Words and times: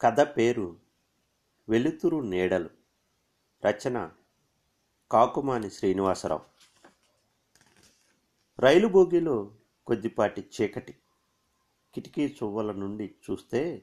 కథ 0.00 0.20
పేరు 0.20 0.76
వెలుతురు 1.68 2.16
నీడలు. 2.16 2.70
రచన 3.66 4.10
కాకుమాని 5.12 5.70
శ్రీనివాసరావు. 5.70 6.40
రైలు 8.58 8.88
బోగిలో 8.88 9.54
కొద్దిపాటి 9.86 10.50
చీకటి. 10.60 10.94
కిటికీ 11.94 12.36
చువ్వల 12.42 12.72
నుండి 12.72 13.14
చూస్తే 13.30 13.82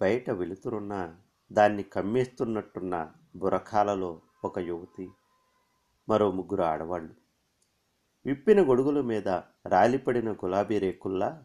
బయట 0.00 0.30
వెలుతురున్న 0.30 1.16
దాన్ని 1.52 1.82
కమ్మేస్తున్నట్టున్న 1.82 3.12
బురఖాలలో 3.36 4.22
ఒక 4.44 4.58
యువతి 4.58 5.10
మరో 6.08 6.30
ముగ్గురు 6.30 6.62
ఆడవాళ్ళు 6.62 7.14
విప్పిన 8.26 8.68
గొడుగుల 8.68 9.00
మీద 9.00 9.28
రాలిపడిన 9.68 10.32
గులాబీ 10.32 10.78
రేకుల్లా 10.78 11.44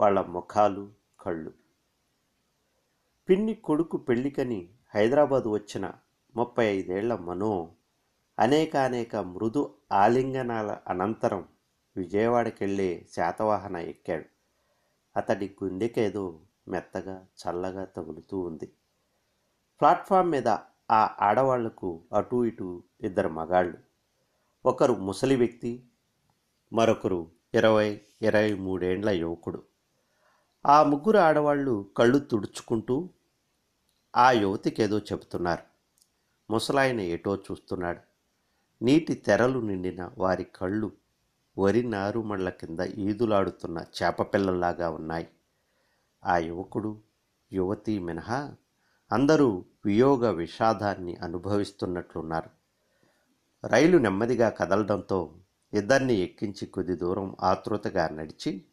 వాళ్ళ 0.00 0.20
ముఖాలు 0.20 0.92
కళ్ళు. 1.20 1.59
పిన్ని 3.30 3.54
కొడుకు 3.54 3.96
పెళ్ళికని 3.96 4.68
హైదరాబాద్ 4.94 5.44
వచ్చిన 5.48 5.92
ముప్పై 6.36 6.66
ఐదేళ్ళ 6.66 7.14
మనో 7.16 7.70
అనేకానేక 8.38 9.16
మృదు 9.16 9.74
ఆలింగనాల 9.92 10.78
అనంతరం 10.88 11.48
విజయవాడకెళ్ళే 11.96 13.06
శాతవాహన 13.16 13.76
ఎక్కాడు. 13.76 14.24
అతడి 15.16 15.56
గుండెకేదో 15.64 16.40
మెత్తగా 16.68 17.26
చల్లగా 17.40 17.84
తగులుతూ 17.84 18.40
ఉంది. 18.40 18.72
ప్లాట్ఫామ్ 19.80 20.30
మీద 20.30 20.48
ఆ 20.90 21.16
ఆడవాళ్ళకు 21.20 22.02
అటూ 22.12 22.44
ఇటు 22.44 22.82
ఇద్దరు 23.00 23.28
మగాళ్ళు. 23.28 23.78
ఒకరు 24.66 24.92
ముసలి 24.92 25.36
వ్యక్తి 25.36 25.84
మరొకరు 26.72 27.30
ఇరవై 27.54 28.00
ఇరవై 28.22 28.54
మూడేండ్ల 28.54 29.10
యువకుడు. 29.10 29.62
ఆ 30.66 30.82
ముగ్గురు 30.82 31.18
ఆడవాళ్ళు 31.18 31.90
కళ్ళు 31.96 32.18
తుడుచుకుంటూ 32.18 33.08
ఆ 34.16 34.30
యువతికేదో 34.30 34.98
చెబుతున్నారు. 34.98 35.62
ముసలాయన 36.52 37.00
ఏటో 37.00 37.36
చూస్తున్నాడు. 37.36 37.98
నీటి 38.84 39.14
తెరలు 39.14 39.60
నిండిన 39.60 40.10
వారి 40.18 40.44
కళ్ళు 40.44 40.92
వరి 41.58 41.82
నారుమళ్ళ 41.82 42.48
కింద 42.48 42.80
ఈదులాడుతున్న 42.80 43.84
చేపపిల్లల్లాగా 44.02 44.90
ఉన్నాయి. 44.90 45.28
ఆ 46.24 46.38
యువకుడు 46.38 47.00
యువతి 47.52 47.98
మినహా 47.98 48.54
అందరూ 49.12 49.64
వియోగ 49.86 50.30
విషాదాన్ని 50.30 51.16
అనుభవిస్తున్నట్లున్నారు. 51.16 52.50
రైలు 53.66 53.98
నెమ్మదిగా 53.98 54.48
కదలడంతో 54.48 55.34
ఇద్దరిని 55.74 56.14
ఎక్కించి 56.14 56.66
కొద్ది 56.66 56.96
దూరం 56.96 57.36
ఆతృతగా 57.42 58.08
నడిచి 58.08 58.64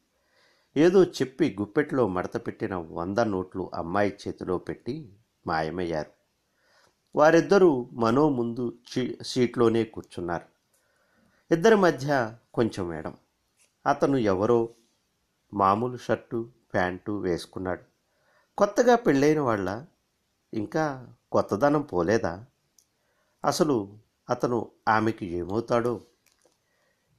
ఏదో 0.78 1.04
చెప్పి 1.04 1.56
గుప్పెట్లో 1.62 2.08
మడతపెట్టిన 2.08 2.76
వంద 2.76 3.20
నోట్లు 3.20 3.72
అమ్మాయి 3.74 4.14
చేతిలో 4.28 4.58
పెట్టి 4.58 5.10
మాయమయ్యారు. 5.48 6.12
వారిద్దరూ 7.16 7.90
మనో 7.94 8.30
ముందు 8.30 8.78
సీట్లోనే 9.22 9.84
కూర్చున్నారు. 9.84 10.46
ఇద్దరి 11.54 11.76
మధ్య 11.76 12.36
కొంచెం 12.54 12.88
మేడం. 12.88 13.18
అతను 13.88 14.18
ఎవరో 14.18 14.70
మామూలు 15.54 15.98
షర్టు 15.98 16.50
ప్యాంటు 16.74 17.12
వేసుకున్నాడు. 17.12 17.82
కొత్తగా 18.58 18.96
పెళ్ళైన 18.96 19.40
వాళ్ళ 19.40 19.86
ఇంకా 20.54 21.14
కొత్తదనం 21.32 21.82
పోలేదా? 21.82 22.46
అసలు 23.46 23.98
అతను 24.30 24.72
ఆమెకి 24.88 25.26
ఏమవుతాడో? 25.26 26.02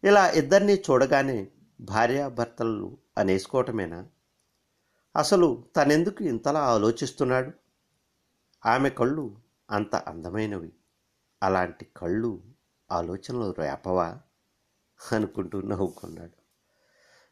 ఇలా 0.05 0.31
ఇద్దరినీ 0.31 0.75
చూడగానే 0.75 1.49
భార్యాభర్తలు 1.81 2.99
అనేసుకోవటమేనా? 3.19 4.07
అసలు 5.17 5.65
తనెందుకు 5.77 6.25
ఇంతలా 6.25 6.61
ఆలోచిస్తున్నాడు? 6.61 7.68
ఆమె 8.67 8.91
కళ్ళు 8.91 9.37
అంత 9.71 9.97
అందమైనవి. 9.97 10.73
అలాంటి 11.43 11.87
కళ్ళు 11.97 12.43
ఆలోచనలు 12.93 13.55
రేపవా? 13.59 14.21
అనుకుంటూ 15.13 15.61
నవ్వుకున్నాడు. 15.61 16.33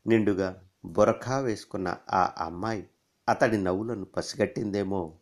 నిండుగా 0.09 0.69
బొరఖా 0.85 1.39
వేసుకున్న 1.39 1.97
ఆ 2.11 2.35
అమ్మాయి 2.39 2.89
అతడి 3.29 3.65
నవ్వులను 3.65 4.05
పసిగట్టిందేమో 4.05 5.19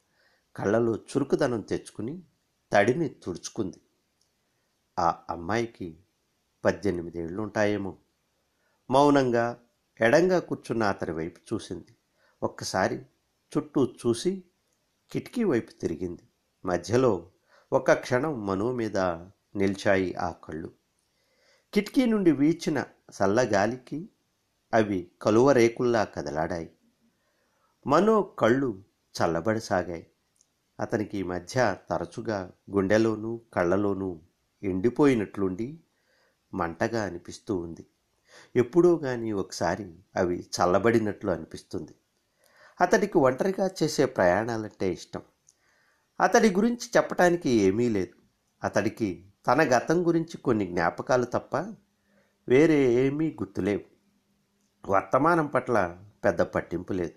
కళ్ళలో 0.56 0.96
చురుకుదనం 0.96 1.60
తెచ్చుకుని 1.60 2.22
తడిని 2.72 3.08
తుడుచుకుంది. 3.08 3.80
ఆ 4.98 5.22
అమ్మాయికి 5.30 5.98
పద్దెనిమిది 6.64 7.36
ఉంటాయేమో 7.36 7.98
మౌనంగా 8.90 9.60
ఎడంగా 10.00 10.38
కూర్చున్న 10.38 10.82
అతని 10.82 11.12
వైపు 11.12 11.54
చూసింది. 11.54 11.96
ఒక్కసారి 12.42 13.06
చుట్టూ 13.56 13.84
చూసి 13.84 14.44
కిటికీ 15.12 15.44
వైపు 15.44 15.70
తిరిగింది. 15.70 16.22
మధ్యలో 16.64 17.30
ఒక 17.72 17.92
క్షణం 17.92 18.46
మనో 18.46 18.72
మీద 18.72 18.98
నిలిచాయి 19.56 20.14
ఆ 20.14 20.32
కళ్ళు. 20.32 20.72
కిటికీ 21.74 22.06
నుండి 22.06 22.32
వీచిన 22.32 22.84
చల్లగాలికి 23.10 24.08
అవి 24.74 25.10
కలువ 25.22 25.52
రేకుల్లా 25.52 26.04
కదలాడాయి. 26.04 26.70
మనో 27.86 28.22
కళ్ళు 28.22 28.82
చల్లబడసాగాయి. 29.14 30.06
అతనికి 30.80 31.18
ఈ 31.18 31.22
మధ్య 31.22 31.76
తరచుగా 31.90 32.52
గుండెలోనూ 32.70 33.40
కళ్ళలోనూ 33.54 34.20
ఎండిపోయినట్లుండి 34.62 35.80
మంటగా 36.54 37.04
అనిపిస్తూ 37.04 37.56
ఉంది. 37.56 37.86
ఎప్పుడో 38.56 38.96
కానీ 38.96 39.32
ఒకసారి 39.32 39.98
అవి 40.16 40.46
చల్లబడినట్లు 40.56 41.30
అనిపిస్తుంది. 41.30 41.94
అతడికి 42.80 43.18
ఒంటరిగా 43.18 43.70
చేసే 43.82 44.06
ప్రయాణాలంటే 44.06 44.92
ఇష్టం. 44.92 45.22
అతడి 46.20 46.54
గురించి 46.54 46.90
చెప్పటానికి 46.96 47.50
ఏమీ 47.50 47.88
లేదు. 47.88 48.14
అతడికి 48.64 49.32
తన 49.46 49.62
గతం 49.62 50.06
గురించి 50.06 50.38
కొన్ని 50.38 50.66
జ్ఞాపకాలు 50.66 51.24
తప్ప 51.24 51.56
వేరే 52.48 52.92
ఏమీ 52.92 53.30
గుర్తులేవు. 53.30 53.80
వర్తమానం 54.90 55.46
పట్ల 55.46 55.98
పెద్ద 56.24 56.40
పట్టింపు 56.40 56.92
లేదు. 56.92 57.12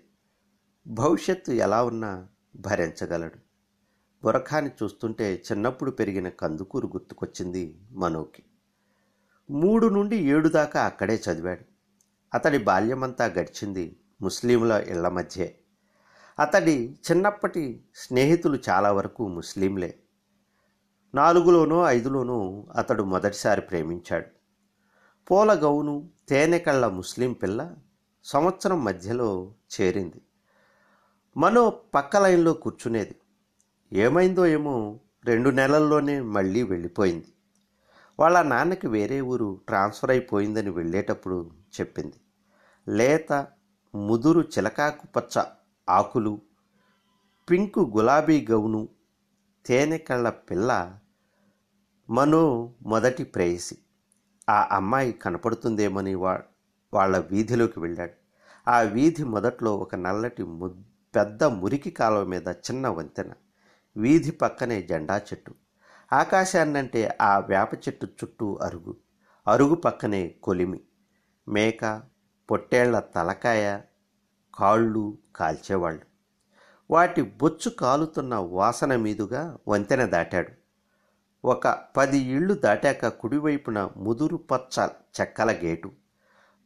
భవిష్యత్తు 0.90 1.52
ఎలా 1.52 1.84
ఉన్నా 1.84 2.28
భరించగలడు. 2.56 3.38
బురఖాని 4.24 4.70
చూస్తుంటే 4.82 5.42
చిన్నప్పుడు 5.52 5.90
పెరిగిన 5.90 6.28
కందుకూరు 6.28 6.86
గుర్తుకొచ్చింది 6.86 7.80
మనోకి. 7.90 8.42
మూడు 9.50 9.86
నుండి 9.86 10.16
ఏడు 10.16 10.48
దాకా 10.48 10.84
అక్కడే 10.84 11.22
చదివాడు. 11.30 11.64
అతడి 12.34 12.58
బాల్యమంతా 12.58 13.24
గడిచింది 13.24 14.00
ముస్లింల 14.20 14.72
ఇళ్ళ 14.72 15.08
మధ్యే. 15.08 15.58
అతడి 16.38 16.98
చిన్నప్పటి 17.10 17.84
స్నేహితులు 17.94 18.58
చాలా 18.68 18.92
వరకు 18.92 19.28
ముస్లింలే. 19.28 19.98
నాలుగులోనో 21.14 21.84
ఐదులోనో 21.84 22.66
అతడు 22.76 23.02
మొదటిసారి 23.02 23.60
ప్రేమించాడు. 23.60 24.26
పూల 25.30 25.52
గౌను 25.52 26.08
తేనెకళ్ళ 26.28 26.86
ముస్లిం 26.86 27.32
పిల్ల 27.32 27.74
సంవత్సరం 28.24 28.84
మధ్యలో 28.84 29.54
చేరింది. 29.80 30.22
మనో 31.36 31.70
పక్క 31.70 32.16
లైన్లో 32.16 32.52
కూర్చునేది. 32.52 33.16
ఏమైందో 33.92 34.46
ఏమో 34.46 35.00
రెండు 35.24 35.50
నెలల్లోనే 35.50 36.20
మళ్ళీ 36.20 36.62
వెళ్ళిపోయింది. 36.62 37.26
వాళ్ళ 38.20 38.42
నాన్నకి 38.42 38.86
వేరే 38.86 39.20
ఊరు 39.20 39.60
ట్రాన్స్ఫర్ 39.66 40.10
అయిపోయిందని 40.10 40.70
వెళ్ళేటప్పుడు 40.70 41.50
చెప్పింది. 41.80 42.14
లేత 42.88 43.46
ముదురు 44.06 44.40
చిలకాకు 44.40 45.06
పచ్చ 45.16 45.34
ఆకులు 45.88 46.40
పింకు 47.50 47.92
గులాబీ 47.96 48.46
గౌను 48.50 48.88
తేనె 49.66 49.98
కళ్ళ 49.98 50.30
పిల్ల 50.30 50.98
మనో 52.10 52.42
మొదటి 52.82 53.24
ప్రేయసి. 53.24 53.78
ఆ 54.50 54.68
అమ్మాయి 54.72 55.12
కనపడుతుందేమని 55.12 56.14
వా 56.14 56.32
వాళ్ళ 56.94 57.18
వీధిలోకి 57.18 57.80
వెళ్ళాడు. 57.80 58.16
ఆ 58.70 58.80
వీధి 58.80 59.24
మొదట్లో 59.24 59.76
ఒక 59.76 59.94
నల్లటి 59.94 60.42
ము 60.42 60.68
పెద్ద 61.16 61.44
మురికి 61.44 61.90
కాలువ 61.90 62.24
మీద 62.24 62.48
చిన్న 62.48 62.88
వంతెన 62.88 63.30
వీధి 63.96 64.30
పక్కనే 64.30 64.82
జెండా 64.82 65.18
చెట్టు. 65.18 65.54
ఆకాశాన్నంటే 66.12 67.18
ఆ 67.22 67.38
వేప 67.38 67.74
చెట్టు 67.74 68.06
చుట్టూ 68.06 68.58
అరుగు 68.62 68.96
అరుగు 69.46 69.74
పక్కనే 69.74 70.28
కొలిమి 70.42 70.80
మేక 71.48 71.82
పొట్టేళ్ళ 72.50 72.98
తలకాయ 72.98 73.80
కాళ్ళు 74.58 75.18
కాల్చేవాళ్ళు. 75.36 76.02
వాటి 76.90 77.22
బొచ్చు 77.22 77.70
కాలుతున్న 77.70 78.34
వాసన 78.34 78.96
మీదుగా 78.96 79.58
వంతెన 79.68 80.04
దాటాడు. 80.04 80.52
ఒక 81.44 81.68
పది 81.96 82.18
ఇళ్ళు 82.18 82.54
దాటాక 82.54 83.08
కుడివైపున 83.08 83.90
ముదురు 83.96 84.36
పచ్చ 84.36 84.88
చెక్కల 85.20 85.50
గేటు. 85.50 85.92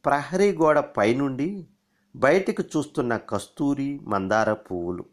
ప్రహరీ 0.05 0.57
గోడ 0.57 0.79
పైనుండి 0.79 1.67
బయటికి 2.15 2.61
చూస్తున్న 2.61 3.17
కస్తూరి 3.17 3.99
మందార 4.03 4.53
పువ్వులు. 4.53 5.05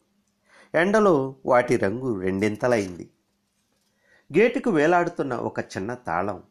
ఎండలో 0.75 1.37
వాటి 1.47 1.76
రంగు 1.76 2.21
రెండింతలైంది. 2.21 3.11
గేటుకు 4.38 4.71
వేలాడుతున్న 4.71 5.35
ఒక 5.35 5.61
చిన్న 5.61 5.94
తాళం 5.94 6.43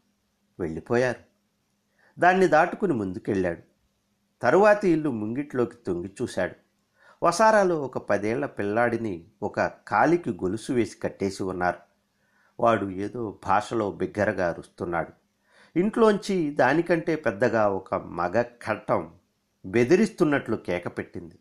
వెళ్ళిపోయారు. 0.59 1.19
దాన్ని 2.19 2.47
దాటుకుని 2.47 2.93
ముందుకెళ్ళాడు. 2.93 3.68
తరువాతి 4.41 4.89
ఇల్లు 4.89 5.09
ముంగిట్లోకి 5.09 5.75
తొంగి 5.75 6.11
చూశాడు. 6.21 6.55
వసారాలో 7.25 7.81
ఒక 7.81 7.97
పదేళ్ళ 7.97 8.45
పిల్లాడిని 8.45 9.27
ఒక 9.43 9.59
కాలికి 9.61 10.29
గొలుసు 10.29 10.71
వేసి 10.71 10.97
కట్టేసి 10.97 11.43
ఉన్నారు. 11.43 11.77
వాడు 12.59 12.89
ఏదో 12.89 13.39
భాషలో 13.47 13.91
బిగ్గరగా 13.91 14.49
అరుస్తున్నాడు. 14.49 15.11
ఇంట్లోంచి 15.79 16.51
దానికంటే 16.51 17.15
పెద్దగా 17.15 17.69
ఒక 17.69 17.95
మగ 17.95 18.41
కట్టం 18.41 19.13
బెదిరిస్తున్నట్లు 19.65 20.55
కేక 20.55 20.97
పెట్టింది. 20.97 21.39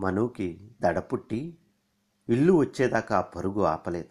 మనుకి 0.00 0.70
దడపుట్టి 0.82 1.58
ఇల్లు 2.28 2.52
వచ్చేదాకా 2.52 3.20
పరుగు 3.20 3.62
ఆపలేదు. 3.62 4.08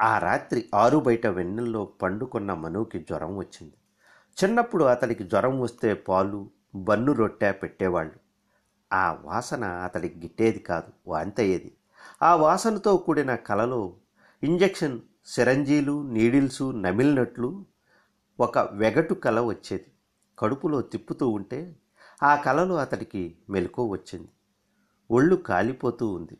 ఆ 0.00 0.18
రాత్రి 0.18 0.66
ఆరు 0.74 0.98
బయట 0.98 1.26
వెన్నెల్లో 1.26 1.84
పండుకున్న 1.84 2.54
మనుకి 2.54 2.98
జ్వరం 2.98 3.36
వచ్చింది. 3.36 3.74
చిన్నప్పుడు 4.44 4.84
అతనికి 4.84 5.24
జ్వరం 5.24 5.60
వస్తే 5.60 5.94
పాలు 5.94 6.50
బన్ను 6.74 7.12
రొట్టె 7.12 7.52
పెట్టేవాళ్ళు. 7.52 8.14
ఆ 8.92 9.18
వాసన 9.22 9.64
అతడికి 9.64 10.18
గిట్టేది 10.18 10.58
కాదు 10.58 11.10
వాంతయ్యేది 11.10 11.76
ఆ 12.22 12.34
వాసనతో 12.34 12.96
కూడిన 12.96 13.34
కలలో 13.34 13.96
ఇంజెక్షన్ 14.42 15.00
సిరంజీలు 15.26 16.02
నీడిల్సు 16.02 16.70
నమిలినట్లు 16.70 17.64
ఒక 18.40 18.58
వెగటు 18.58 19.14
కల 19.14 19.40
వచ్చేది. 19.40 19.86
కడుపులో 20.38 20.82
తిప్పుతూ 20.82 21.28
ఉంటే 21.28 21.76
ఆ 22.22 22.36
కలలో 22.36 22.74
అతడికి 22.74 23.38
మెలకు 23.50 23.86
వచ్చింది. 23.86 24.28
ఒళ్ళు 25.10 25.36
కాలిపోతూ 25.36 26.12
ఉంది. 26.12 26.38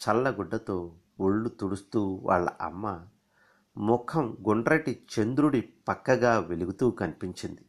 చల్లగుడ్డతో 0.00 0.94
ఒళ్ళు 1.20 1.48
తుడుస్తూ 1.48 2.20
వాళ్ళ 2.22 2.50
అమ్మ 2.60 3.06
ముఖం 3.78 4.36
గుండ్రటి 4.48 5.02
చంద్రుడి 5.14 5.60
పక్కగా 5.88 6.38
వెలుగుతూ 6.38 6.90
కనిపించింది. 6.90 7.67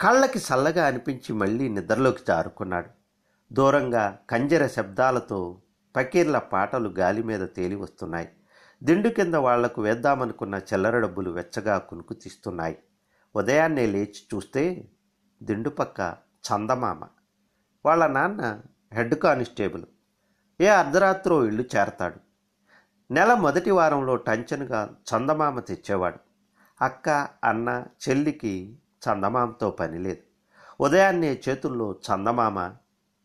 కళ్ళకి 0.00 0.38
చల్లగా 0.38 0.86
అనిపించి 0.86 1.32
మళ్ళీ 1.32 1.68
నిద్రలోకి 1.68 2.22
జారుకున్నాడు. 2.28 2.90
దూరంగా 3.52 4.18
కంజర 4.30 4.66
శబ్దాలతో 4.66 5.60
పకీర్ల 5.96 6.38
పాటలు 6.38 6.88
గాలి 6.88 7.22
మీద 7.22 7.48
తేలి 7.56 7.74
వస్తున్నాయి. 7.74 8.28
దిండు 8.82 9.08
కింద 9.08 9.34
వాళ్ళకు 9.34 9.82
వేద్దామనుకున్న 9.82 10.54
చిల్లర 10.54 11.00
డబ్బులు 11.00 11.30
వెచ్చగా 11.30 11.78
కునుకు 11.78 12.14
తీస్తున్నాయి. 12.14 12.78
ఉదయాన్నే 13.36 13.86
లేచి 13.86 14.22
చూస్తే 14.34 14.88
దిండు 15.42 15.70
పక్క 15.70 16.16
చందమామ 16.48 17.04
వాళ్ళ 17.86 18.06
నాన్న 18.06 18.60
హెడ్ 18.92 19.14
కానిస్టేబుల్ 19.14 19.84
ఏ 20.60 20.66
అర్ధరాత్రో 20.66 21.44
ఇల్లు 21.44 21.64
చేరతాడు. 21.76 22.20
నెల 23.10 23.34
మొదటి 23.34 23.70
వారంలో 23.70 24.16
టంచనుగా 24.16 24.94
చందమామ 25.10 25.60
తెచ్చేవాడు. 25.60 26.18
అక్క 26.84 27.08
అన్న 27.44 27.84
చెల్లికి 28.08 28.78
చందమామతో 29.04 29.70
పనిలేదు 29.70 30.22
ఉదయాన్నే 30.80 31.40
చేతుల్లో 31.48 31.92
చందమామ 31.92 32.74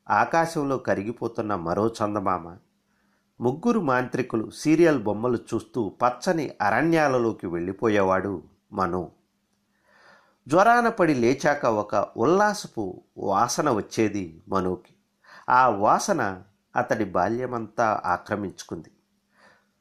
ఆకాశంలో 0.09 0.77
కరిగిపోతున్న 0.77 1.55
మరో 1.55 1.87
చందమామ 1.87 2.57
ముగ్గురు 3.41 3.79
మాంత్రికులు 3.79 4.49
సీరియల్ 4.49 5.03
బొమ్మలు 5.03 5.37
చూస్తూ 5.53 5.89
పచ్చని 5.89 6.51
అరణ్యాలలోకి 6.61 7.47
వెళ్ళిపోయేవాడు 7.47 8.43
మను. 8.73 9.11
జ్వరాన 10.47 10.89
పడి 10.89 11.13
లేచాక 11.13 11.65
ఒక 11.65 12.07
ఉల్లాసపు 12.17 13.01
వాసన 13.17 13.71
వచ్చేది 13.71 14.41
మనుకి. 14.47 14.93
ఆ 15.49 15.69
వాసన 15.69 16.41
అతడి 16.75 17.05
బాల్యమంతా 17.05 18.01
ఆక్రమించుకుంది. 18.05 18.89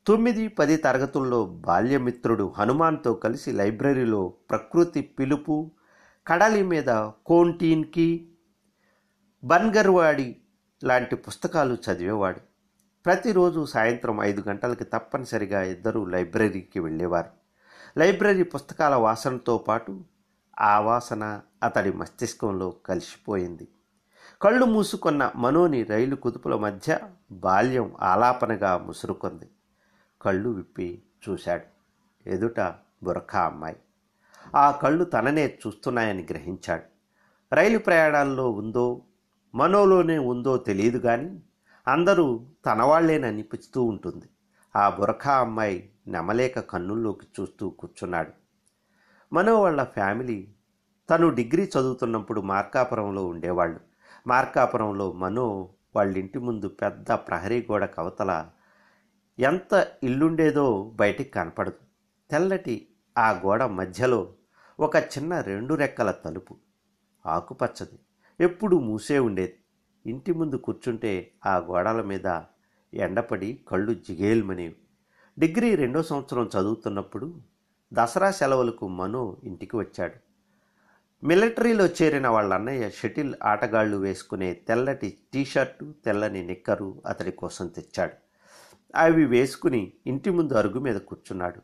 తొమ్మిది 0.06 0.48
పది 0.48 0.76
తరగతుల్లో 0.76 1.46
బాల్యమిత్రుడు 1.46 2.52
హనుమాన్తో 2.58 3.14
కలిసి 3.14 3.52
లైబ్రరీలో 3.52 4.32
ప్రకృతి 4.50 5.00
పిలుపు 5.00 5.70
కడలి 6.26 6.62
మీద 6.62 7.10
కోంటీన్కి 7.26 8.32
బన్గర్వాడి 9.44 10.36
లాంటి 10.84 11.16
పుస్తకాలు 11.16 11.74
చదివేవాడు. 11.74 12.40
ప్రతిరోజు 13.04 13.64
సాయంత్రం 13.64 14.22
ఐదు 14.22 14.42
గంటలకి 14.48 14.84
తప్పనిసరిగా 14.84 15.62
ఇద్దరు 15.62 16.04
లైబ్రరీకి 16.04 16.80
వెళ్ళేవారు. 16.80 17.30
లైబ్రరీ 17.98 18.42
పుస్తకాల 18.42 18.94
వాసనతో 18.94 19.58
పాటు 19.58 20.04
ఆ 20.60 20.80
వాసన 20.80 21.40
అతడి 21.62 21.92
మస్తిష్కంలో 21.92 22.70
కలిసిపోయింది. 22.70 23.68
కళ్ళు 24.42 24.64
మూసుకున్న 24.64 25.32
మనోని 25.36 25.82
రైలు 25.82 26.16
కుదుపుల 26.16 26.54
మధ్య 26.54 26.98
బాల్యం 27.32 27.96
ఆలాపనగా 28.00 28.78
ముసురుకుంది. 28.78 29.48
కళ్ళు 30.22 30.48
విప్పి 30.48 31.02
చూశాడు. 31.28 31.64
ఎదుట 32.28 32.60
బురఖా 33.02 33.42
అమ్మాయి. 33.42 33.76
ఆ 34.54 34.70
కళ్ళు 34.70 35.04
తననే 35.04 35.58
చూస్తున్నాయని 35.66 36.22
గ్రహించాడు. 36.30 36.82
రైలు 37.54 37.78
ప్రయాణాల్లో 37.78 38.50
ఉందో 38.50 39.02
మనోలోనే 39.54 40.18
ఉందో 40.18 40.56
తెలియదు 40.56 40.98
కానీ 40.98 41.42
అందరూ 41.88 42.46
తనవాళ్ళేననిపిస్తూ 42.66 43.82
ఉంటుంది. 43.82 44.24
ఆ 44.76 44.88
బురఖా 44.88 45.38
అమ్మాయి 45.38 45.90
నెమలేక 46.06 46.60
కన్నుల్లోకి 46.60 47.26
చూస్తూ 47.40 47.70
కూర్చున్నాడు. 47.70 48.30
మనో 49.34 49.62
వాళ్ళ 49.62 49.84
ఫ్యామిలీ 49.84 50.48
తను 51.10 51.28
డిగ్రీ 51.28 51.64
చదువుతున్నప్పుడు 51.64 52.40
మార్కాపురంలో 52.40 53.26
ఉండేవాళ్ళు. 53.26 53.80
మార్కాపురంలో 54.26 55.12
మనో 55.12 55.68
వాళ్ళ 55.96 56.16
ఇంటి 56.16 56.38
ముందు 56.38 56.68
పెద్ద 56.68 57.12
ప్రహరీ 57.12 57.66
గోడ 57.70 57.84
కవతల 57.84 58.48
ఎంత 59.38 59.86
ఇల్లుండేదో 60.02 60.92
బయటికి 60.94 61.30
కనపడదు. 61.30 61.78
తెల్లటి 62.30 62.88
ఆ 63.18 63.30
గోడ 63.30 63.62
మధ్యలో 63.62 64.32
ఒక 64.80 64.96
చిన్న 64.96 65.40
రెండు 65.40 65.74
రెక్కల 65.74 66.10
తలుపు. 66.10 66.56
ఆకుపచ్చది. 67.26 67.98
ఎప్పుడు 68.40 68.76
మూసే 68.76 69.18
ఉండేది. 69.18 69.58
ఇంటి 70.06 70.32
ముందు 70.32 70.56
కూర్చుంటే 70.56 71.30
ఆ 71.46 71.56
గోడల 71.56 72.02
మీద 72.02 72.40
ఎండపడి 72.94 73.60
కళ్ళు 73.68 73.94
జిగేల్మనేవి. 73.94 74.76
డిగ్రీ 75.38 75.74
రెండో 75.74 76.02
సంవత్సరం 76.02 76.50
చదువుతున్నప్పుడు 76.58 77.40
దసరా 77.92 78.30
సెలవులకు 78.30 78.88
మను 78.88 79.36
ఇంటికి 79.44 79.76
వచ్చాడు. 79.76 80.14
మిలిటరీలో 81.26 81.86
చేరిన 81.86 82.28
వాళ్ళ 82.28 82.54
అన్నయ్య 82.54 82.90
షటిల్ 82.90 83.34
ఆటగాళ్ళు 83.42 83.96
వేసుకునే 83.96 84.54
తెల్లటి 84.54 85.18
టీషర్టు 85.32 85.94
తెల్లని 86.04 86.46
నిక్కరు 86.46 87.02
అతడి 87.06 87.32
కోసం 87.32 87.68
తెచ్చాడు. 87.68 88.12
అవి 88.96 89.24
వేసుకుని 89.24 89.92
ఇంటి 90.06 90.30
ముందు 90.30 90.54
అరుగు 90.54 90.78
మీద 90.78 90.96
కూర్చున్నాడు. 90.96 91.60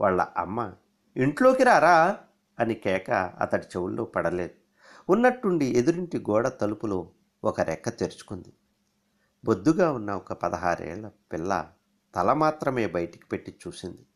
వాళ్ళ 0.00 0.26
అమ్మ 0.36 0.72
ఇంట్లోకి 1.16 1.64
రారా? 1.64 2.18
అని 2.58 2.74
కేక 2.74 3.10
అతడి 3.10 3.66
చెవుల్లో 3.66 4.04
పడలేదు. 4.04 4.54
ఉన్నట్టుండి 5.12 5.66
ఎదురింటి 5.66 6.18
గోడ 6.18 6.48
తలుపులో 6.48 7.10
ఒక 7.44 7.60
రెక్క 7.60 7.88
తెరుచుకుంది. 7.88 8.52
బొద్దుగా 9.44 9.92
ఉన్న 9.92 10.12
ఒక 10.12 10.32
పదహారేళ్ళ 10.32 11.08
పిల్ల 11.32 11.70
తల 12.14 12.32
మాత్రమే 12.32 12.86
బయటికి 12.86 13.26
పెట్టి 13.26 13.58
చూసింది. 13.66 14.06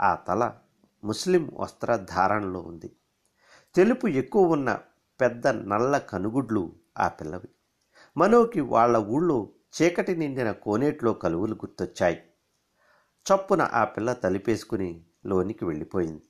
ఆ 0.00 0.14
తల 0.14 0.52
ముస్లిం 1.04 1.50
వస్త్రధారణలో 1.54 2.60
ఉంది. 2.60 2.96
తెలుపు 3.74 4.06
ఎక్కువ 4.06 4.52
ఉన్న 4.52 4.78
పెద్ద 5.20 5.46
నల్ల 5.46 5.98
కనుగుడ్లు 5.98 6.72
ఆ 6.98 7.08
పిల్లవి. 7.08 7.48
మనోకి 8.16 8.60
వాళ్ళ 8.60 8.96
ఊళ్ళో 8.96 9.50
చీకటి 9.82 10.16
నిండిన 10.16 10.52
కోనేట్లో 10.52 11.12
కలువులు 11.12 11.54
గుర్తొచ్చాయి. 11.54 12.22
చప్పున 13.00 13.70
ఆ 13.72 13.84
పిల్ల 13.84 14.12
తలిపేసుకుని 14.12 15.04
లోనికి 15.26 15.64
వెళ్ళిపోయింది. 15.64 16.22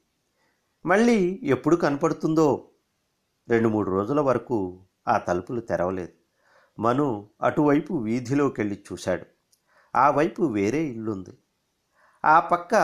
మళ్ళీ 0.87 1.40
ఎప్పుడు 1.42 1.76
కనపడుతుందో 1.76 2.70
రెండు 3.49 3.68
మూడు 3.68 3.90
రోజుల 3.90 4.20
వరకు 4.20 4.84
ఆ 5.08 5.18
తలుపులు 5.18 5.61
తెరవలేదు. 5.61 6.12
మను 6.78 7.30
అటువైపు 7.42 7.94
వీధిలోకి 7.94 8.61
వెళ్ళి 8.61 8.84
చూశాడు. 8.92 9.26
ఆ 9.96 10.11
వైపు 10.11 10.42
వేరే 10.42 10.82
ఇల్లుంది. 10.84 11.38
ఆ 12.25 12.40
పక్క 12.40 12.75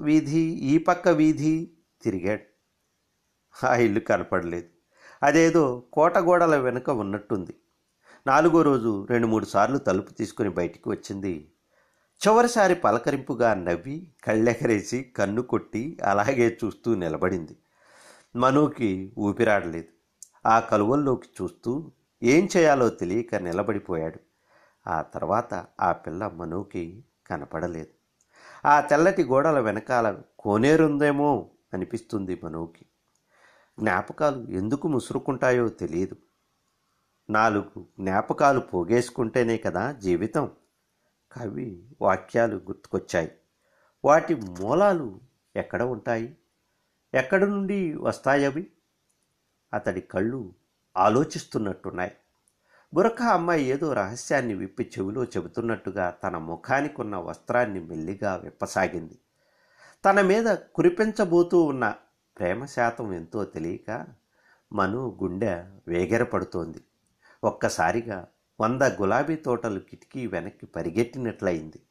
వీధి 0.00 0.40
ఈ 0.40 0.78
పక్క 0.78 1.08
వీధి 1.08 1.70
తిరిగాడు. 2.02 2.42
ఆ 3.66 3.76
ఇల్లు 3.76 4.00
కనపడలేదు. 4.00 4.68
అదేదో 5.22 5.82
కోటగోడల 5.92 6.56
వెనుక 6.56 6.90
ఉన్నట్టుంది. 6.90 7.54
నాలుగో 8.26 8.62
రోజు 8.62 9.06
రెండు 9.10 9.26
మూడు 9.26 9.44
సార్లు 9.44 9.78
తలుపు 9.78 10.12
తీసుకుని 10.12 10.48
బయటికి 10.48 10.88
వచ్చింది 10.88 11.52
చివరిసారి 12.16 12.74
పలకరింపుగా 12.74 13.54
నవ్వి 13.54 14.12
కళ్ళెకరేసి 14.24 15.02
కన్ను 15.02 15.42
కొట్టి 15.42 15.98
అలాగే 16.04 16.58
చూస్తూ 16.64 16.94
నిలబడింది. 16.94 17.56
మనుకి 18.36 19.12
ఊపిరాడలేదు. 19.18 19.88
ఆ 20.48 20.60
కలువల్లోకి 20.60 21.28
చూస్తూ 21.42 21.92
ఏం 22.22 22.48
చేయాలో 22.56 22.88
తెలియక 22.88 23.34
నిలబడిపోయాడు. 23.34 24.20
ఆ 24.88 25.02
తర్వాత 25.02 25.64
ఆ 25.80 25.92
పిల్ల 25.92 26.28
మనుకి 26.28 27.04
కనపడలేదు. 27.26 27.90
ఆ 28.68 28.80
తెల్లటి 28.80 29.24
గోడల 29.24 29.60
వెనకాల 29.60 30.18
కోనేరుందేమో 30.38 31.50
అనిపిస్తుంది 31.74 32.40
మనుకి 32.44 32.86
జ్ఞాపకాలు 33.80 34.50
ఎందుకు 34.50 34.88
ముసురుకుంటాయో 34.88 35.68
తెలియదు 35.68 36.16
నాలుగు 37.30 37.86
జ్ఞాపకాలు 38.00 38.60
పోగేసుకుంటేనే 38.60 39.56
కదా 39.56 39.92
జీవితం. 39.92 40.50
కవి 41.32 41.84
వాక్యాలు 42.00 42.56
గుర్తుకొచ్చాయి. 42.56 43.32
వాటి 44.04 44.34
మూలాలు 44.34 45.20
ఎక్కడ 45.56 45.82
ఉంటాయి? 45.82 46.36
ఎక్కడి 47.14 47.46
నుండి 47.46 47.94
వస్తాయవి 47.94 48.66
అతడి 49.72 50.00
కళ్ళు 50.00 50.54
ఆలోచిస్తున్నట్టున్నాయి. 50.96 52.12
బురఖా 52.94 53.26
అమ్మాయి 53.26 53.64
ఏదో 53.64 53.92
రహస్యాన్ని 53.92 54.54
విప్పి 54.54 54.90
చెవిలో 54.98 55.24
చెబుతున్నట్టుగా 55.24 56.10
తన 56.10 56.36
ముఖానికి 56.36 57.00
ఉన్న 57.00 57.16
వస్త్రాన్ని 57.16 57.80
మెల్లిగా 57.80 58.36
విప్పసాగింది. 58.36 59.18
తన 60.04 60.20
మీద 60.20 60.56
కురిపించబోతూ 60.74 61.62
ఉన్న 61.62 61.94
ప్రేమ 62.38 62.64
శాతం 62.64 63.12
ఎంతో 63.12 63.44
తెలియక 63.44 64.06
మను 64.72 65.18
గుండె 65.22 65.64
వేగెరపడుతోంది. 65.88 66.78
ఒక్కసారిగా 67.44 68.28
వంద 68.60 68.82
గులాబీ 68.82 69.36
తోటలు 69.36 69.80
కిటికీ 69.80 70.26
వెనక్కి 70.26 70.66
పరిగెట్టినట్లయింది 70.66 71.82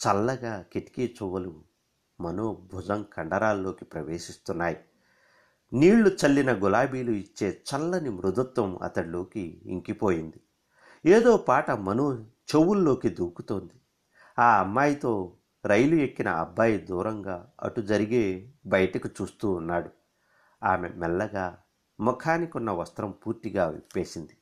చల్లగా 0.00 0.64
కిటికీ 0.72 1.16
చువ్వలు 1.22 1.62
మనో 2.20 2.68
భుజం 2.72 3.04
కండరాల్లోకి 3.12 3.84
ప్రవేశిస్తున్నాయి. 3.84 4.76
నీళ్ళు 5.72 6.10
చల్లిన 6.10 6.52
గులాబీలు 6.52 7.10
ఇచ్చే 7.10 7.60
చల్లని 7.70 8.10
మృదుత్వం 8.10 8.78
అతడిలోకి 8.82 9.62
ఇంకిపోయింది. 9.66 10.40
ఏదో 11.06 11.36
పాట 11.36 11.70
మను 11.70 12.26
చెవుల్లోకి 12.50 13.08
దూకుతోంది. 13.08 13.72
ఆ 14.38 14.60
అమ్మాయితో 14.60 15.36
రైలు 15.64 15.96
ఎక్కిన 15.96 16.28
అబ్బాయి 16.28 16.78
దూరంగా 16.78 17.50
అటు 17.62 17.80
జరిగే 17.80 18.52
బయటకు 18.66 19.08
చూస్తూ 19.08 19.50
ఉన్నాడు. 19.50 19.90
ఆమె 20.62 20.88
మెల్లగా 20.88 21.58
ముఖానికున్న 22.00 22.70
వస్త్రం 22.70 23.10
పూర్తిగా 23.10 23.68
విప్పేసింది. 23.68 24.36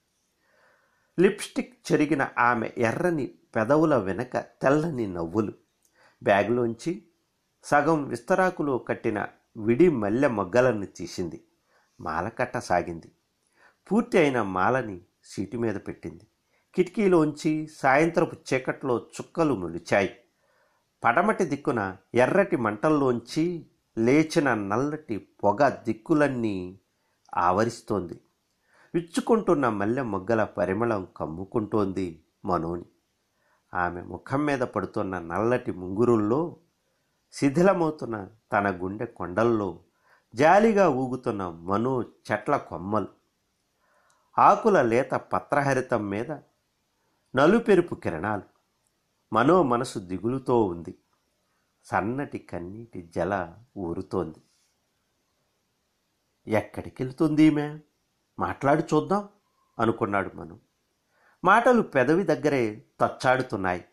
లిప్స్టిక్ 1.20 1.92
చెరిగిన 1.92 2.28
ఆమె 2.38 2.70
ఎర్రని 2.78 3.34
పెదవుల 3.56 3.96
వెనక 3.96 4.36
తెల్లని 4.36 5.06
నవ్వులు. 5.06 5.52
బ్యాగులోంచి 6.22 7.02
సగం 7.64 8.08
విస్తరాకులో 8.08 8.78
కట్టిన 8.78 9.26
విడి 9.56 9.88
మల్లె 9.88 10.28
మొగ్గలను 10.28 10.86
తీసింది. 10.86 11.44
మాల 12.00 12.28
కట్టసాగింది 12.28 13.12
పూర్తి 13.92 14.18
అయిన 14.18 14.42
మాలని 14.42 15.00
సీటు 15.24 15.56
మీద 15.56 15.74
పెట్టింది. 15.74 16.24
కిటికీలోంచి 16.74 17.68
సాయంత్రపు 17.76 18.36
చీకట్లో 18.54 18.98
చుక్కలు 18.98 19.54
మొలిచాయి. 19.54 20.16
పడమటి 21.04 21.44
దిక్కున 21.44 21.96
ఎర్రటి 22.14 22.56
మంటల్లోంచి 22.56 23.66
లేచిన 23.98 24.54
నల్లటి 24.54 25.18
పొగ 25.18 25.68
దిక్కులన్నీ 25.68 26.78
ఆవరిస్తోంది. 27.36 28.20
విచ్చుకుంటున్న 28.94 29.68
మల్లె 29.68 30.02
మొగ్గల 30.02 30.44
పరిమళం 30.44 31.08
కమ్ముకుంటోంది 31.16 32.24
మనోని. 32.44 32.84
ఆమె 33.74 34.02
ముఖం 34.02 34.44
మీద 34.44 34.60
పడుతున్న 34.60 35.18
నల్లటి 35.18 35.72
ముంగురుల్లో 35.72 36.56
శిథిలమవుతున్న 37.32 38.28
తన 38.52 38.70
గుండె 38.70 39.06
కొండల్లో 39.06 39.84
జాలిగా 40.34 40.88
ఊగుతున్న 40.88 41.48
మనో 41.48 42.02
చెట్ల 42.02 42.56
కొమ్మలు. 42.56 43.08
ఆకుల 44.38 44.82
లేత 44.82 45.10
పత్రహరితం 45.10 46.08
మీద 46.08 46.30
నలుపెరుపు 47.36 47.94
కిరణాలు. 47.94 48.42
మనో 49.32 49.62
మనసు 49.62 49.98
దిగులుతో 49.98 50.64
ఉంది. 50.64 50.98
సన్నటి 51.84 52.38
కన్నీటి 52.38 53.12
జల 53.14 53.54
ఊరుతోంది. 53.76 54.42
ఎక్కడికెళ్తుంది 56.50 57.42
ఈమె? 57.42 57.78
మాట్లాడి 58.38 58.82
చూద్దాం 58.82 59.28
అనుకున్నాడు 59.78 60.30
మను. 60.34 60.58
మాటలు 61.44 61.82
పెదవి 61.82 62.22
దగ్గరే 62.22 62.82
తచ్చాడుతున్నాయి. 63.00 63.84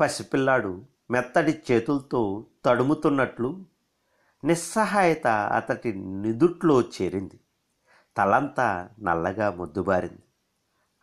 పసిపిల్లాడు 0.00 0.84
మెత్తడి 1.10 1.62
చేతులతో 1.70 2.46
తడుముతున్నట్లు 2.64 3.64
నిస్సహాయత 4.44 5.26
అతటి 5.26 5.92
నిదుట్లో 5.92 6.80
చేరింది. 6.80 7.40
తలంతా 8.16 8.88
నల్లగా 9.02 9.50
ముద్దుబారింది. 9.50 10.22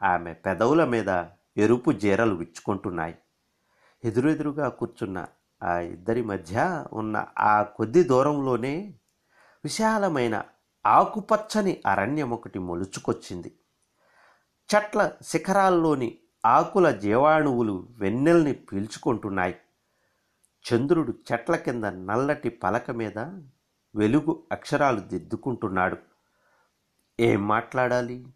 ఆమె 0.04 0.34
పెదవుల 0.34 0.86
మీద 0.86 1.24
ఎరుపు 1.58 1.92
జీరలు 1.92 2.36
విచ్చుకుంటున్నాయి. 2.36 3.18
ఎదురెదురుగా 4.04 4.70
కూర్చున్న 4.70 5.26
ఆ 5.64 5.78
ఇద్దరి 5.78 6.24
మధ్య 6.24 6.86
ఉన్న 6.94 7.28
ఆ 7.40 7.64
కొద్ది 7.64 8.04
దూరంలోనే 8.04 8.94
విశాలమైన 9.64 10.44
ఆకుపచ్చని 10.88 11.84
అరణ్యం 11.88 12.30
ఒకటి 12.30 12.60
మొలుచుకొచ్చింది. 12.60 13.60
చెట్ల 14.76 15.12
శిఖరాల్లోని 15.22 16.18
ఆకుల 16.46 16.92
జీవాణువులు 16.92 17.88
వెన్నెల్ని 17.92 18.54
పీల్చుకుంటున్నాయి. 18.54 19.56
చంద్రుడు 20.66 21.14
చెట్ల 21.34 21.56
కింద 21.56 21.84
నల్లటి 21.84 22.50
పలక 22.50 22.92
మీద 22.92 23.18
వెలుగు 23.96 24.44
అక్షరాలు 24.52 25.00
దిద్దుకుంటున్నాడు. 25.00 25.98
ఏం 27.20 27.48
మాట్లాడాలి? 27.48 28.28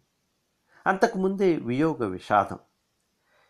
అంతకుముందే 0.86 1.56
వియోగ 1.56 2.04
విషాదం. 2.04 2.58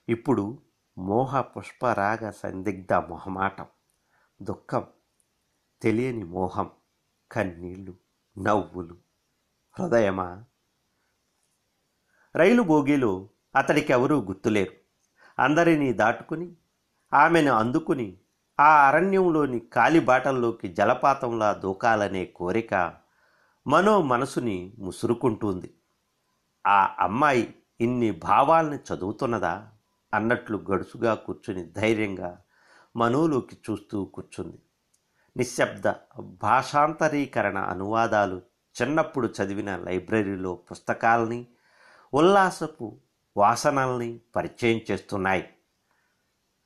ఇప్పుడు 0.08 0.58
మోహ 0.98 1.40
పుష్పరాగ 1.40 2.30
సందిగ్ధ 2.30 2.92
మొహమాటం. 2.92 3.66
దుఃఖం 4.42 4.86
తెలియని 5.82 6.24
మోహం 6.24 6.70
కన్నీళ్ళు 7.32 8.01
నవ్వులు. 8.38 8.96
హృదయమా? 9.78 10.44
రైలు 12.36 12.62
బోగీలో 12.62 13.28
అతడికెవరూ 13.56 14.20
గుర్తులేరు. 14.20 14.72
అందరినీ 15.38 15.92
దాటుకుని 15.92 16.56
ఆమెను 17.12 17.52
అందుకుని 17.52 18.18
ఆ 18.60 18.88
అరణ్యంలోని 18.88 19.60
కాలిబాటల్లోకి 19.60 20.68
జలపాతంలా 20.68 21.52
దూకాలనే 21.52 22.24
కోరిక 22.26 22.94
మనో 23.66 24.02
మనసుని 24.02 24.74
ముసురుకుంటుంది. 24.78 25.74
ఆ 26.66 26.96
అమ్మాయి 26.98 27.54
ఇన్ని 27.80 28.10
భావాల్ని 28.10 28.76
చదువుతున్నదా? 28.76 29.68
అన్నట్లు 30.14 30.56
గడుసుగా 30.56 31.14
కూర్చుని 31.14 31.64
ధైర్యంగా 31.64 32.42
మనోలోకి 32.96 33.56
చూస్తూ 33.70 34.04
కూర్చుంది. 34.04 34.62
నిశ్శబ్ద 35.36 35.92
భాషాంతరీకరణ 36.20 37.58
అనువాదాలు 37.58 38.42
చిన్నప్పుడు 38.82 39.28
చదివిన 39.28 39.76
లైబ్రరీలో 39.76 40.54
పుస్తకాలని 40.54 41.46
ఉల్లాసపు 42.14 43.00
వాసనల్ని 43.36 44.20
పరిచయం 44.36 44.80
చేస్తున్నాయి. 44.90 45.48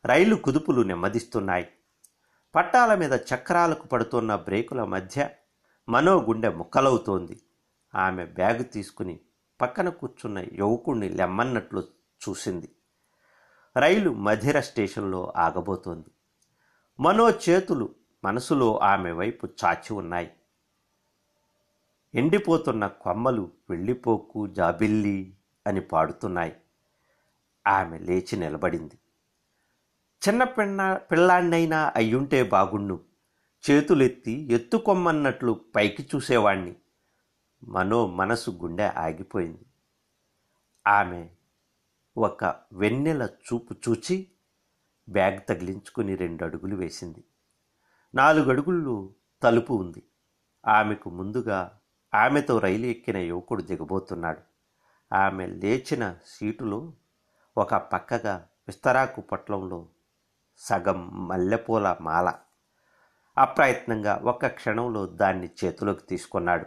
రైలు 0.05 0.37
కుదుపులు 0.37 0.83
నెమ్మదిస్తున్నాయి. 0.83 1.69
పట్టాల 2.55 2.95
మీద 2.95 3.13
చక్రాలకు 3.13 3.87
పడుతున్న 3.87 4.37
బ్రేకుల 4.37 4.85
మధ్య 4.85 5.29
మనో 5.89 6.23
గుండె 6.23 6.49
ముక్కలవుతోంది. 6.49 7.41
ఆమె 7.95 8.25
బ్యాగు 8.25 8.63
తీసుకుని 8.63 9.21
పక్కన 9.61 9.89
కూర్చున్న 9.89 10.45
యువకుణ్ణి 10.53 11.09
లెమ్మన్నట్లు 11.09 11.85
చూసింది. 12.29 12.69
రైలు 13.77 14.11
మధిర 14.11 14.61
స్టేషన్లో 14.61 15.33
ఆగబోతోంది. 15.37 16.11
మనో 17.01 17.31
చేతులు 17.31 17.95
మనసులో 18.27 18.79
ఆమె 18.79 19.13
వైపు 19.13 19.49
చాచి 19.65 19.93
ఉన్నాయి. 19.93 20.33
ఎండిపోతున్న 22.15 22.87
కొమ్మలు 22.87 23.51
వెళ్ళిపోకు 23.71 24.47
జాబిల్లి 24.47 25.35
అని 25.67 25.81
పాడుతున్నాయి. 25.81 26.57
ఆమె 27.67 27.99
లేచి 27.99 28.37
నిలబడింది. 28.37 28.99
చిన్న 30.29 30.45
పిన్న 30.45 30.95
పిల్లాన్నైనా 30.95 31.93
అయ్యుంటే 31.97 32.43
బాగుండు. 32.43 33.01
చేతులెత్తి 33.71 34.33
ఎత్తుకొమ్మన్నట్లు 34.33 35.61
పైకి 35.77 36.09
చూసేవాణ్ణి. 36.15 36.77
మనో 37.65 38.07
మనసు 38.07 38.51
గుండె 38.51 38.87
ఆగిపోయింది. 38.87 39.67
ఆమె 40.87 41.29
ఒక 42.19 42.45
వెన్నెల 42.73 43.23
చూపు 43.23 43.75
చూచి 43.89 44.29
బ్యాగ్ 45.09 45.41
తగిలించుకుని 45.49 46.15
రెండు 46.15 46.45
అడుగులు 46.45 46.77
వేసింది. 46.77 47.25
నాలుగు 48.17 49.15
తలుపు 49.43 49.75
ఉంది. 49.75 50.03
ఆమెకు 50.67 51.11
ముందుగా 51.11 51.79
ఆమెతో 52.15 52.59
రైలు 52.59 52.87
ఎక్కిన 52.87 53.17
యువకుడు 53.17 53.63
దిగబోతున్నాడు. 53.63 54.41
ఆమె 55.15 55.47
లేచిన 55.47 56.17
సీటులో 56.27 56.93
ఒక 57.59 57.75
పక్కగా 57.75 58.47
విస్తరాకు 58.69 59.21
పొట్లంలో 59.21 59.89
సగం 60.57 61.29
మల్లెపూల 61.29 61.97
మాల. 62.01 62.35
అప్రయత్నంగా 63.39 64.21
ఒక్క 64.25 64.47
క్షణంలో 64.47 65.07
దాన్ని 65.07 65.51
చేతిలోకి 65.65 66.03
తీసుకున్నాడు. 66.03 66.67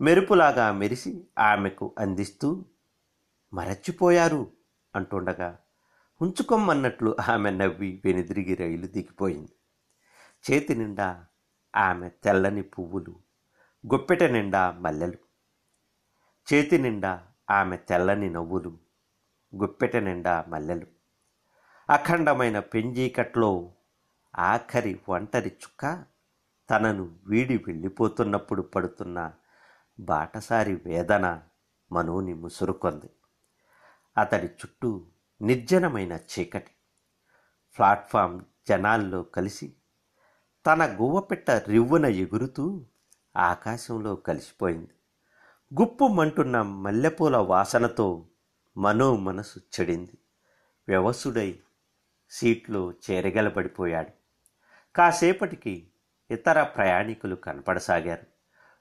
మెరుపులాగా 0.00 0.72
మెరిసి 0.72 1.26
ఆమెకు 1.38 1.94
అందిస్తూ 1.98 2.64
మరచిపోయారు 3.54 4.52
అంటుండగా 4.96 5.58
ఉంచుకోమన్నట్లు 6.22 7.16
ఆమె 7.28 7.50
నవ్వి 7.50 8.02
వెనుదిరిగి 8.04 8.54
రైలు 8.54 8.86
దిగిపోయింది. 8.86 9.52
చేతి 10.46 10.74
నిండా 10.74 11.26
ఆమె 11.76 12.08
తెల్లని 12.08 12.62
పువ్వులు 12.62 13.10
గొప్పెట 13.86 14.22
నిండా 14.22 14.70
మల్లెలు. 14.70 15.18
చేతి 16.48 16.78
నిండా 16.78 17.26
ఆమె 17.50 17.76
తెల్లని 17.76 18.30
నవ్వులు 18.30 18.78
గుప్పెట 19.56 19.96
నిండా 19.96 20.44
మల్లెలు. 20.48 20.86
అఖండమైన 21.92 22.58
పెంజీకట్లో 22.58 23.72
ఆఖరి 24.36 25.00
ఒంటరి 25.08 25.48
చుక్క 25.48 26.04
తనను 26.70 27.18
వీడి 27.26 27.56
వెళ్ళిపోతున్నప్పుడు 27.58 28.62
పడుతున్న 28.62 29.32
బాటసారి 30.00 30.74
వేదన 30.84 31.42
మనోని 31.92 32.34
ముసురుకొంది. 32.34 33.10
అతడి 34.18 34.46
చుట్టూ 34.46 35.06
నిర్జనమైన 35.40 36.12
చీకటి. 36.12 36.70
ప్లాట్ఫామ్ 37.76 38.44
జనాల్లో 38.68 39.22
కలిసి 39.22 39.72
తన 40.66 40.96
గువ్వపెట్ట 41.00 41.50
రివ్వున 41.50 42.06
ఎగురుతూ 42.06 42.84
ఆకాశంలో 43.36 44.16
కలిసిపోయింది. 44.16 44.90
గుప్పుమంటున్న 45.80 46.62
మల్లెపూల 46.62 47.36
వాసనతో 47.36 48.26
మనో 48.76 49.16
మనసు 49.16 49.58
చెడింది. 49.58 50.18
వ్యవసుడై 50.88 51.58
సీట్లో 52.30 52.92
చేరగలబడిపోయాడు. 53.10 54.10
కాసేపటికి 54.96 55.88
ఇతర 56.30 56.62
ప్రయాణికులు 56.62 57.36
కనపడసాగారు. 57.36 58.26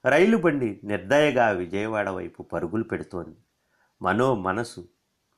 రైలు 0.09 0.37
బండి 0.37 0.81
నిర్దయగా 0.83 1.49
విజయవాడ 1.49 2.09
వైపు 2.09 2.43
పరుగులు 2.43 2.83
పెడుతోంది. 2.83 3.37
మనో 4.01 4.35
మనసు 4.35 4.87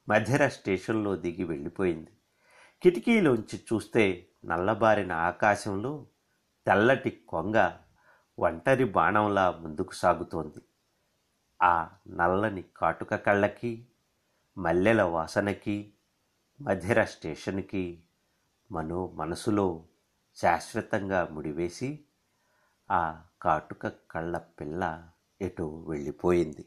మధ్యర 0.09 0.47
స్టేషన్లో 0.47 1.15
దిగి 1.15 1.43
వెళ్ళిపోయింది. 1.43 2.09
కిటికీలోంచి 2.83 3.59
చూస్తే 3.73 4.27
నల్లబారిన 4.45 5.11
ఆకాశంలో 5.11 6.05
తెల్లటి 6.67 7.09
కొంగ 7.29 7.71
ఒంటరి 8.39 8.85
బాణంలా 8.85 9.51
ముందుకు 9.51 9.93
సాగుతోంది. 9.93 10.61
ఆ 11.61 11.89
నల్లని 12.07 12.63
కాటుక 12.77 13.15
కళ్ళకి 13.15 13.87
మల్లెల 14.57 15.01
వాసనకి 15.01 15.93
మధిర 16.61 17.03
స్టేషన్కి 17.03 18.03
మనో 18.71 19.07
మనసులో 19.07 19.85
శాశ్వతంగా 20.35 21.27
ముడివేసి 21.31 22.05
ఆ 22.91 23.21
కాటుక 23.41 23.87
కళ్ళ 23.87 24.37
పిల్ల 24.37 25.09
ఎటు 25.41 25.85
వెళ్ళిపోయింది. 25.87 26.65